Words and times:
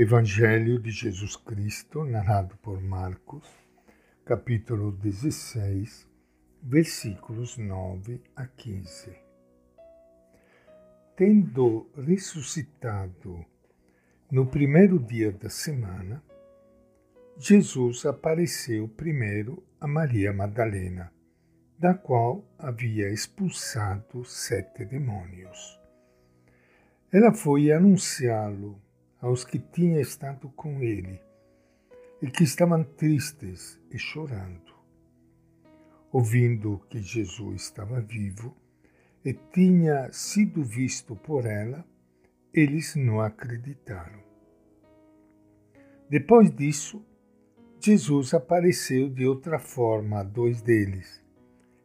Evangelho 0.00 0.78
de 0.78 0.92
Jesus 0.92 1.34
Cristo, 1.34 2.04
narrado 2.04 2.56
por 2.58 2.80
Marcos, 2.80 3.44
capítulo 4.24 4.92
16, 4.92 6.06
versículos 6.62 7.58
9 7.58 8.22
a 8.36 8.46
15. 8.46 9.12
Tendo 11.16 11.90
ressuscitado 11.96 13.44
no 14.30 14.46
primeiro 14.46 15.00
dia 15.00 15.32
da 15.32 15.50
semana, 15.50 16.22
Jesus 17.36 18.06
apareceu 18.06 18.86
primeiro 18.86 19.64
a 19.80 19.88
Maria 19.88 20.32
Madalena, 20.32 21.12
da 21.76 21.92
qual 21.92 22.44
havia 22.56 23.10
expulsado 23.10 24.24
sete 24.24 24.84
demônios. 24.84 25.76
Ela 27.12 27.34
foi 27.34 27.72
anunciá-lo 27.72 28.80
aos 29.20 29.44
que 29.44 29.58
tinham 29.58 30.00
estado 30.00 30.48
com 30.50 30.82
ele 30.82 31.20
e 32.22 32.30
que 32.30 32.44
estavam 32.44 32.82
tristes 32.84 33.80
e 33.90 33.98
chorando. 33.98 34.72
Ouvindo 36.10 36.80
que 36.88 37.00
Jesus 37.00 37.62
estava 37.62 38.00
vivo 38.00 38.56
e 39.24 39.34
tinha 39.34 40.10
sido 40.12 40.62
visto 40.62 41.14
por 41.14 41.44
ela, 41.44 41.84
eles 42.52 42.94
não 42.94 43.20
acreditaram. 43.20 44.22
Depois 46.08 46.50
disso, 46.50 47.04
Jesus 47.80 48.32
apareceu 48.32 49.08
de 49.10 49.26
outra 49.26 49.58
forma 49.58 50.20
a 50.20 50.22
dois 50.22 50.62
deles, 50.62 51.22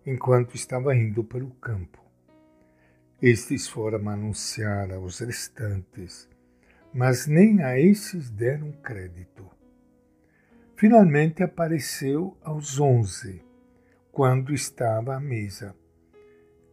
enquanto 0.05 0.55
estava 0.55 0.95
indo 0.95 1.23
para 1.23 1.43
o 1.43 1.51
campo. 1.55 2.01
Estes 3.21 3.67
foram 3.67 4.09
anunciar 4.09 4.91
aos 4.91 5.19
restantes 5.19 6.27
mas 6.93 7.25
nem 7.25 7.63
a 7.63 7.79
esses 7.79 8.29
deram 8.29 8.71
crédito. 8.83 9.49
Finalmente 10.75 11.41
apareceu 11.41 12.37
aos 12.43 12.79
onze, 12.79 13.41
quando 14.11 14.53
estava 14.53 15.15
à 15.15 15.19
mesa, 15.19 15.75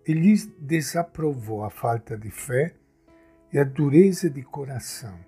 e 0.07 0.13
lhes 0.13 0.47
desaprovou 0.59 1.65
a 1.65 1.71
falta 1.71 2.19
de 2.19 2.31
fé 2.31 2.75
e 3.53 3.59
a 3.59 3.65
dureza 3.65 4.29
de 4.29 4.43
coração, 4.43 5.19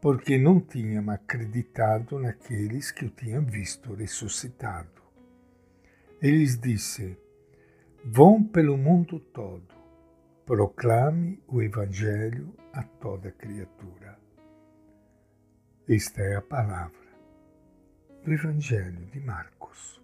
porque 0.00 0.38
não 0.38 0.60
tinham 0.60 1.10
acreditado 1.10 2.18
naqueles 2.18 2.90
que 2.90 3.04
o 3.04 3.10
tinham 3.10 3.44
visto 3.44 3.94
ressuscitado. 3.94 5.02
Eles 6.20 6.58
disse: 6.58 7.16
Vão 8.04 8.42
pelo 8.42 8.76
mundo 8.76 9.18
todo 9.18 9.77
proclame 10.48 11.38
o 11.46 11.60
Evangelho 11.60 12.54
a 12.72 12.82
toda 12.82 13.30
criatura. 13.30 14.18
Esta 15.86 16.22
é 16.22 16.36
a 16.36 16.40
palavra 16.40 17.06
do 18.24 18.32
Evangelho 18.32 19.04
de 19.12 19.20
Marcos. 19.20 20.02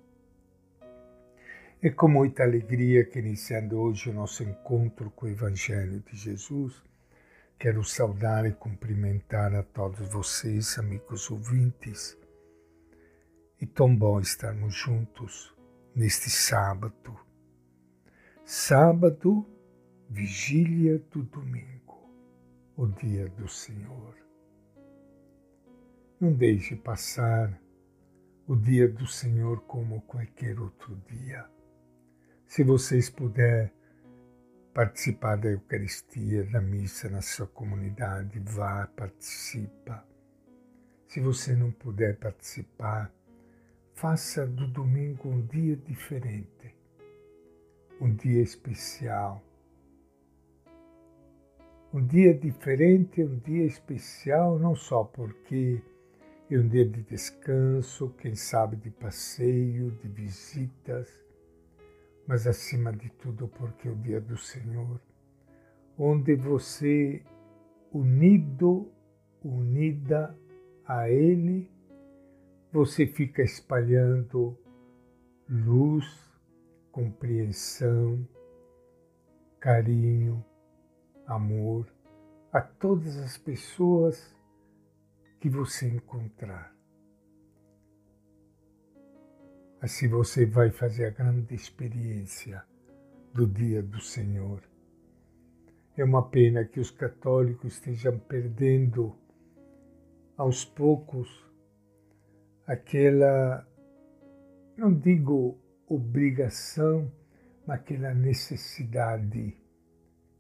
É 1.80 1.88
com 1.88 2.08
muita 2.08 2.42
alegria 2.42 3.06
que, 3.06 3.20
iniciando 3.20 3.78
hoje 3.78 4.10
o 4.10 4.12
nosso 4.12 4.42
encontro 4.42 5.10
com 5.12 5.24
o 5.24 5.30
Evangelho 5.30 6.00
de 6.00 6.14
Jesus, 6.14 6.74
quero 7.58 7.82
saudar 7.82 8.44
e 8.44 8.52
cumprimentar 8.52 9.54
a 9.54 9.62
todos 9.62 10.06
vocês, 10.10 10.78
amigos 10.78 11.30
ouvintes. 11.30 12.18
E 13.58 13.64
tão 13.64 13.96
bom 13.96 14.20
estarmos 14.20 14.74
juntos 14.74 15.56
neste 15.96 16.28
sábado. 16.28 17.18
Sábado 18.44 19.53
vigília 20.08 20.98
do 21.10 21.22
domingo, 21.22 22.10
o 22.77 22.86
dia 22.86 23.28
do 23.30 23.48
Senhor. 23.48 24.14
Não 26.20 26.33
deixe 26.33 26.77
passar 26.77 27.61
o 28.46 28.55
dia 28.55 28.88
do 28.88 29.06
Senhor 29.06 29.61
como 29.62 30.02
qualquer 30.02 30.58
outro 30.61 30.96
dia. 31.08 31.46
Se 32.46 32.62
vocês 32.62 33.08
puderem 33.11 33.70
participar 34.73 35.36
da 35.36 35.51
Eucaristia, 35.51 36.45
da 36.45 36.61
missa 36.61 37.08
na 37.08 37.23
sua 37.23 37.46
comunidade, 37.46 38.39
vá, 38.40 38.86
participa. 38.89 40.07
Se 41.08 41.20
você 41.20 41.55
não 41.55 41.70
puder 41.70 42.18
participar, 42.18 43.12
faça 43.95 44.46
do 44.46 44.67
domingo 44.67 45.28
um 45.28 45.46
dia 45.46 45.77
diferente, 45.77 46.77
um 48.01 48.14
dia 48.14 48.42
especial 48.42 49.42
um 51.94 52.05
dia 52.05 52.34
diferente, 52.34 53.22
um 53.22 53.38
dia 53.38 53.64
especial, 53.64 54.58
não 54.58 54.74
só 54.74 55.05
porque 55.05 55.80
é 56.50 56.58
um 56.58 56.66
dia 56.66 56.84
de 56.84 57.02
descanso, 57.02 58.12
quem 58.18 58.34
sabe 58.34 58.74
de 58.74 58.90
passeio, 58.90 59.92
de 59.92 60.08
visitas, 60.08 61.08
mas 62.27 62.48
acima 62.48 62.92
de 62.92 63.08
tudo 63.10 63.46
porque 63.46 63.86
é 63.86 63.92
o 63.92 63.94
dia 63.94 64.20
do 64.20 64.36
Senhor, 64.36 65.00
onde 65.96 66.34
você, 66.34 67.22
unido, 67.92 68.90
unida 69.40 70.36
a 70.84 71.08
Ele, 71.08 71.70
você 72.72 73.06
fica 73.06 73.40
espalhando 73.40 74.58
luz, 75.48 76.04
compreensão, 76.90 78.27
carinho, 79.60 80.44
amor 81.27 81.86
a 82.52 82.61
todas 82.61 83.17
as 83.17 83.36
pessoas 83.36 84.35
que 85.40 85.48
você 85.48 85.89
encontrar. 85.89 86.74
Assim 89.80 90.08
você 90.08 90.46
vai 90.46 90.70
fazer 90.70 91.07
a 91.07 91.11
grande 91.11 91.55
experiência 91.55 92.64
do 93.34 93.46
dia 93.46 93.83
do 93.83 94.01
Senhor. 94.01 94.63
É 95.96 96.05
uma 96.05 96.29
pena 96.29 96.64
que 96.64 96.80
os 96.80 96.90
católicos 96.90 97.74
estejam 97.74 98.18
perdendo 98.18 99.14
aos 100.36 100.64
poucos 100.64 101.45
aquela, 102.67 103.67
não 104.77 104.92
digo 104.92 105.58
obrigação, 105.86 107.13
mas 107.67 107.80
aquela 107.80 108.14
necessidade 108.14 109.57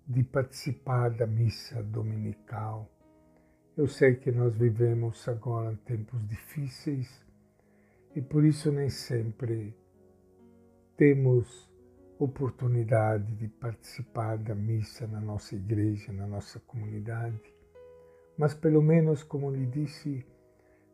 de 0.06 0.22
participar 0.22 1.10
da 1.10 1.26
missa 1.26 1.82
dominical. 1.82 2.90
Eu 3.76 3.88
sei 3.88 4.14
que 4.16 4.30
nós 4.30 4.54
vivemos 4.54 5.26
agora 5.28 5.78
tempos 5.84 6.26
difíceis 6.28 7.24
e 8.14 8.20
por 8.20 8.44
isso 8.44 8.70
nem 8.70 8.88
sempre 8.90 9.74
temos 10.96 11.68
oportunidade 12.18 13.34
de 13.34 13.48
participar 13.48 14.38
da 14.38 14.54
missa 14.54 15.06
na 15.06 15.20
nossa 15.20 15.56
igreja, 15.56 16.12
na 16.12 16.26
nossa 16.26 16.60
comunidade. 16.60 17.40
Mas 18.38 18.54
pelo 18.54 18.82
menos, 18.82 19.22
como 19.22 19.50
lhe 19.50 19.66
disse, 19.66 20.24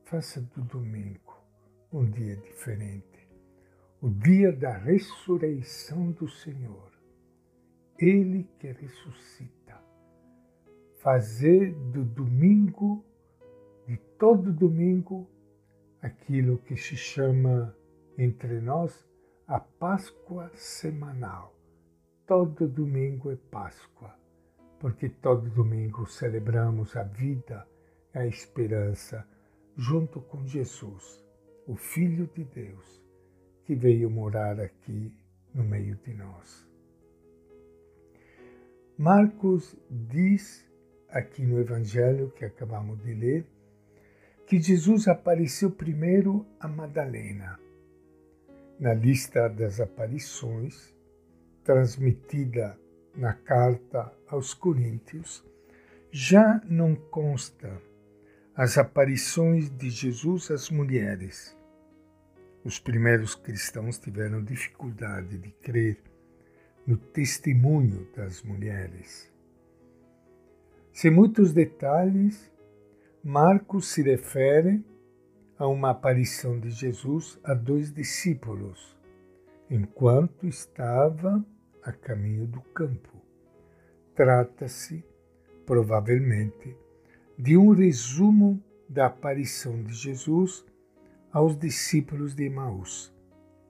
faça 0.04 0.40
do 0.40 0.62
domingo 0.62 1.38
um 1.92 2.08
dia 2.08 2.36
diferente, 2.36 3.28
o 4.00 4.08
dia 4.08 4.52
da 4.52 4.72
ressurreição 4.72 6.12
do 6.12 6.28
Senhor 6.28 6.89
ele 8.00 8.48
que 8.58 8.72
ressuscita. 8.72 9.78
Fazer 10.98 11.72
do 11.92 12.04
domingo, 12.04 13.04
de 13.86 13.96
todo 14.18 14.52
domingo, 14.52 15.28
aquilo 16.00 16.58
que 16.58 16.76
se 16.76 16.96
chama 16.96 17.76
entre 18.16 18.60
nós 18.60 19.06
a 19.46 19.58
Páscoa 19.58 20.50
semanal. 20.54 21.54
Todo 22.26 22.68
domingo 22.68 23.30
é 23.30 23.36
Páscoa, 23.36 24.14
porque 24.78 25.08
todo 25.08 25.50
domingo 25.50 26.06
celebramos 26.06 26.96
a 26.96 27.02
vida 27.02 27.66
a 28.14 28.26
esperança 28.26 29.26
junto 29.76 30.20
com 30.20 30.46
Jesus, 30.46 31.24
o 31.66 31.76
Filho 31.76 32.28
de 32.34 32.44
Deus, 32.44 33.02
que 33.64 33.74
veio 33.74 34.10
morar 34.10 34.60
aqui 34.60 35.12
no 35.54 35.62
meio 35.62 35.96
de 35.96 36.12
nós. 36.14 36.69
Marcos 39.00 39.74
diz 39.88 40.62
aqui 41.08 41.40
no 41.40 41.58
Evangelho 41.58 42.30
que 42.36 42.44
acabamos 42.44 43.02
de 43.02 43.14
ler 43.14 43.46
que 44.46 44.60
Jesus 44.60 45.08
apareceu 45.08 45.70
primeiro 45.70 46.44
a 46.60 46.68
Madalena. 46.68 47.58
Na 48.78 48.92
lista 48.92 49.48
das 49.48 49.80
aparições, 49.80 50.94
transmitida 51.64 52.78
na 53.16 53.32
carta 53.32 54.12
aos 54.28 54.52
Coríntios, 54.52 55.42
já 56.10 56.60
não 56.68 56.94
consta 56.94 57.80
as 58.54 58.76
aparições 58.76 59.70
de 59.70 59.88
Jesus 59.88 60.50
às 60.50 60.68
mulheres. 60.68 61.56
Os 62.62 62.78
primeiros 62.78 63.34
cristãos 63.34 63.96
tiveram 63.96 64.44
dificuldade 64.44 65.38
de 65.38 65.50
crer 65.52 66.09
no 66.90 66.96
testemunho 66.96 68.08
das 68.16 68.42
mulheres. 68.42 69.32
Sem 70.92 71.08
muitos 71.08 71.52
detalhes, 71.52 72.50
Marcos 73.22 73.92
se 73.92 74.02
refere 74.02 74.84
a 75.56 75.68
uma 75.68 75.90
aparição 75.90 76.58
de 76.58 76.68
Jesus 76.70 77.38
a 77.44 77.54
dois 77.54 77.92
discípulos, 77.92 78.98
enquanto 79.70 80.48
estava 80.48 81.44
a 81.84 81.92
caminho 81.92 82.44
do 82.48 82.60
campo. 82.60 83.22
Trata-se, 84.16 85.04
provavelmente, 85.64 86.76
de 87.38 87.56
um 87.56 87.70
resumo 87.70 88.60
da 88.88 89.06
aparição 89.06 89.80
de 89.84 89.94
Jesus 89.94 90.66
aos 91.30 91.56
discípulos 91.56 92.34
de 92.34 92.46
Emaús, 92.46 93.14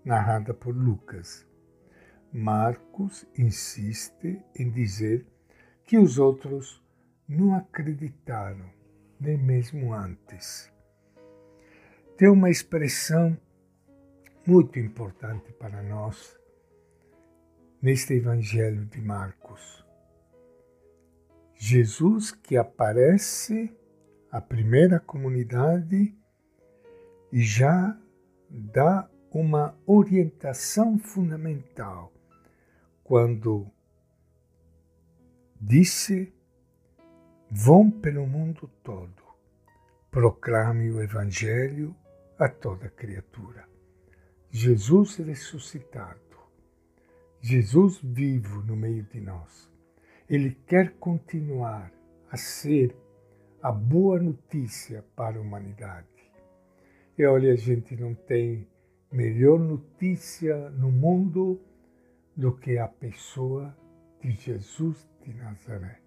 narrada 0.02 0.55
por 0.55 0.75
Lucas. 0.75 1.50
Marcos 2.32 3.27
insiste 3.37 4.41
em 4.55 4.71
dizer 4.71 5.27
que 5.85 5.99
os 5.99 6.17
outros 6.17 6.81
não 7.29 7.56
acreditaram, 7.56 8.71
nem 9.19 9.37
mesmo 9.37 9.93
antes. 9.93 10.73
Tem 12.17 12.29
uma 12.29 12.49
expressão 12.49 13.37
muito 14.47 14.79
importante 14.79 15.53
para 15.55 15.82
nós 15.82 16.38
neste 17.82 18.15
Evangelho 18.15 18.85
de 18.85 19.00
Marcos. 19.00 19.85
Jesus 21.56 22.31
que 22.31 22.56
aparece 22.56 23.77
à 24.31 24.41
primeira 24.41 25.00
comunidade 25.00 26.15
e 27.32 27.43
já 27.43 27.99
dá 28.49 29.11
uma 29.32 29.77
orientação 29.85 30.97
fundamental 30.97 32.12
quando 33.11 33.67
disse: 35.61 36.33
Vão 37.51 37.91
pelo 37.91 38.25
mundo 38.25 38.71
todo, 38.85 39.25
proclame 40.12 40.93
o 40.93 41.03
Evangelho 41.03 41.93
a 42.39 42.49
toda 42.49 42.89
criatura. 42.89 43.69
Jesus 44.49 45.17
ressuscitado, 45.17 46.39
Jesus 47.41 47.99
vivo 48.01 48.62
no 48.62 48.77
meio 48.77 49.03
de 49.03 49.21
nós. 49.21 49.69
Ele 50.29 50.56
quer 50.65 50.93
continuar 50.93 51.93
a 52.31 52.37
ser 52.37 52.95
a 53.61 53.73
boa 53.73 54.21
notícia 54.21 55.05
para 55.17 55.37
a 55.37 55.41
humanidade. 55.41 56.06
E 57.19 57.27
olha, 57.27 57.55
a 57.55 57.56
gente 57.56 57.97
não 57.97 58.15
tem 58.15 58.69
melhor 59.11 59.59
notícia 59.59 60.71
no 60.71 60.93
mundo 60.93 61.61
do 62.37 62.56
que 62.56 62.79
a 62.79 62.88
pessoa 62.88 63.77
de 64.21 64.31
Jesus 64.32 65.09
de 65.23 65.35
Nazaré. 65.35 66.00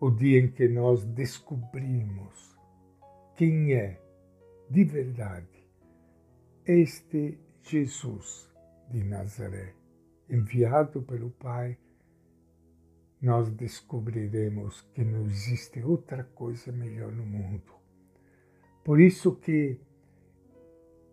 O 0.00 0.10
dia 0.10 0.40
em 0.40 0.50
que 0.50 0.68
nós 0.68 1.04
descobrimos 1.04 2.58
quem 3.36 3.74
é 3.74 4.00
de 4.70 4.84
verdade 4.84 5.54
este 6.66 7.38
Jesus 7.62 8.48
de 8.90 9.04
Nazaré, 9.04 9.74
enviado 10.28 11.02
pelo 11.02 11.30
Pai, 11.30 11.78
nós 13.20 13.50
descobriremos 13.50 14.82
que 14.94 15.04
não 15.04 15.26
existe 15.26 15.82
outra 15.82 16.24
coisa 16.24 16.72
melhor 16.72 17.12
no 17.12 17.24
mundo. 17.24 17.72
Por 18.82 19.00
isso 19.00 19.36
que 19.36 19.78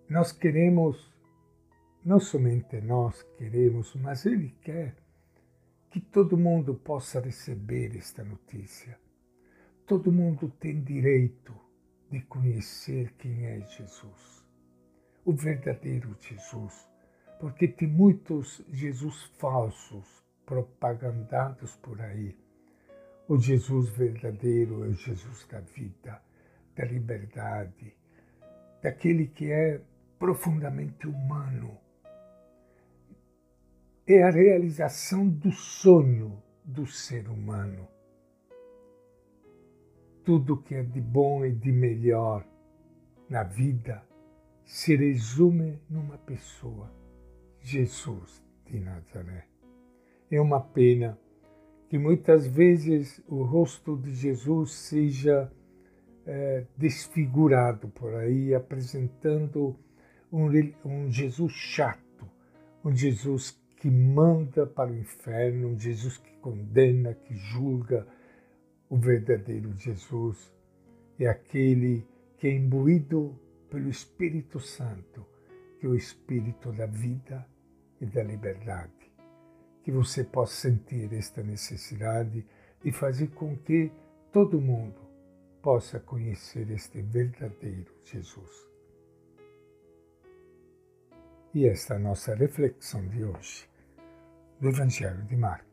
nós 0.10 0.32
queremos 0.32 1.12
não 2.04 2.20
somente 2.20 2.82
nós 2.82 3.22
queremos, 3.38 3.96
mas 3.96 4.26
Ele 4.26 4.56
quer 4.62 4.96
que 5.92 6.00
todo 6.00 6.38
mundo 6.38 6.74
possa 6.74 7.20
receber 7.20 7.96
esta 7.96 8.24
notícia. 8.24 8.98
Todo 9.86 10.12
mundo 10.12 10.50
tem 10.50 10.82
direito 10.82 11.54
de 12.10 12.22
conhecer 12.22 13.14
quem 13.20 13.46
é 13.46 13.60
Jesus, 13.68 14.44
o 15.24 15.34
verdadeiro 15.34 16.16
Jesus, 16.20 16.90
porque 17.40 17.68
tem 17.68 17.88
muitos 17.88 18.64
Jesus 18.72 19.24
falsos 19.38 20.24
propagandados 20.46 21.76
por 21.78 22.02
aí. 22.02 22.36
O 23.28 23.38
Jesus 23.38 23.90
verdadeiro 23.90 24.84
é 24.84 24.88
o 24.88 24.94
Jesus 24.94 25.46
da 25.48 25.60
vida, 25.60 26.22
da 26.76 26.84
liberdade, 26.86 27.96
daquele 28.82 29.28
que 29.28 29.52
é 29.52 29.82
profundamente 30.18 31.08
humano 31.08 31.78
é 34.14 34.24
a 34.24 34.30
realização 34.30 35.28
do 35.28 35.52
sonho 35.52 36.42
do 36.64 36.86
ser 36.86 37.30
humano. 37.30 37.88
Tudo 40.24 40.62
que 40.62 40.76
é 40.76 40.84
de 40.84 41.02
bom 41.02 41.46
e 41.46 41.52
de 41.52 41.72
melhor 41.72 42.46
na 43.30 43.44
vida 43.44 44.04
se 44.66 44.96
resume 44.96 45.82
numa 45.90 46.18
pessoa, 46.18 46.92
Jesus 47.62 48.44
de 48.66 48.80
Nazaré. 48.80 49.46
É 50.30 50.40
uma 50.40 50.62
pena 50.62 51.18
que 51.90 51.98
muitas 51.98 52.48
vezes 52.48 53.22
o 53.28 53.44
rosto 53.44 53.98
de 53.98 54.14
Jesus 54.14 54.72
seja 54.72 55.52
é, 56.26 56.66
desfigurado 56.78 57.90
por 57.90 58.14
aí, 58.16 58.54
apresentando 58.54 59.76
um, 60.32 60.48
um 60.86 61.12
Jesus 61.12 61.52
chato, 61.52 62.30
um 62.84 62.96
Jesus 62.96 63.61
que 63.82 63.90
manda 63.90 64.68
para 64.68 64.92
o 64.92 64.96
inferno, 64.96 65.70
um 65.70 65.80
Jesus 65.80 66.16
que 66.16 66.32
condena, 66.38 67.16
que 67.16 67.36
julga. 67.36 68.08
O 68.88 68.96
verdadeiro 68.96 69.76
Jesus 69.76 70.54
é 71.20 71.26
aquele 71.26 72.06
que 72.38 72.48
é 72.48 72.52
imbuído 72.52 73.36
pelo 73.72 73.90
Espírito 73.90 74.60
Santo, 74.60 75.26
que 75.80 75.88
é 75.88 75.90
o 75.90 75.96
Espírito 75.96 76.72
da 76.72 76.86
vida 76.86 77.44
e 78.00 78.06
da 78.06 78.22
liberdade. 78.22 79.12
Que 79.82 79.92
você 79.92 80.24
possa 80.24 80.70
sentir 80.70 81.12
esta 81.14 81.42
necessidade 81.42 82.46
de 82.84 82.92
fazer 82.92 83.30
com 83.30 83.58
que 83.58 83.92
todo 84.32 84.62
mundo 84.62 85.02
possa 85.60 86.00
conhecer 86.00 86.70
este 86.70 87.02
verdadeiro 87.02 87.92
Jesus. 88.04 88.70
E 91.52 91.66
esta 91.66 91.96
é 91.96 91.98
a 91.98 92.00
nossa 92.00 92.36
reflexão 92.36 93.08
de 93.08 93.24
hoje 93.24 93.71
do 94.62 94.70
Evangelho 94.70 95.24
de 95.24 95.36
Marcos. 95.36 95.71